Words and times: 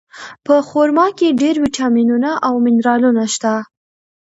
په 0.45 0.55
خرما 0.69 1.07
کې 1.17 1.37
ډېر 1.41 1.55
ویټامینونه 1.63 2.29
او 2.47 2.53
منرالونه 2.65 3.23
شته. 3.33 3.53